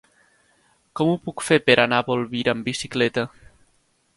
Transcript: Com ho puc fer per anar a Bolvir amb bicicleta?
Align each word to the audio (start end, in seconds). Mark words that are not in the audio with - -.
Com 0.99 1.11
ho 1.11 1.19
puc 1.27 1.45
fer 1.49 1.59
per 1.67 1.75
anar 1.83 1.99
a 1.99 2.07
Bolvir 2.09 2.43
amb 2.55 2.71
bicicleta? 2.71 3.27